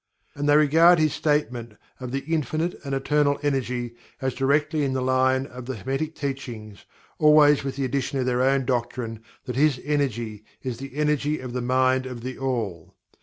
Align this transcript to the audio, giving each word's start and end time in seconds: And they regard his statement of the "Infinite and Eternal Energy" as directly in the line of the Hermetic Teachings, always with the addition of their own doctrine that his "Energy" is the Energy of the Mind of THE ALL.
And 0.33 0.49
they 0.49 0.57
regard 0.57 0.97
his 0.97 1.13
statement 1.13 1.73
of 1.99 2.11
the 2.11 2.21
"Infinite 2.25 2.73
and 2.83 2.95
Eternal 2.95 3.37
Energy" 3.43 3.93
as 4.19 4.33
directly 4.33 4.83
in 4.83 4.93
the 4.93 5.01
line 5.03 5.45
of 5.45 5.67
the 5.67 5.75
Hermetic 5.75 6.15
Teachings, 6.15 6.85
always 7.19 7.63
with 7.63 7.75
the 7.75 7.85
addition 7.85 8.17
of 8.17 8.25
their 8.25 8.41
own 8.41 8.65
doctrine 8.65 9.19
that 9.45 9.55
his 9.55 9.79
"Energy" 9.85 10.43
is 10.63 10.79
the 10.79 10.95
Energy 10.95 11.37
of 11.39 11.53
the 11.53 11.61
Mind 11.61 12.07
of 12.07 12.21
THE 12.21 12.35
ALL. 12.39 12.95